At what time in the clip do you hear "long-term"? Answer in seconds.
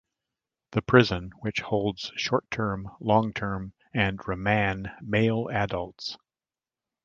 2.99-3.73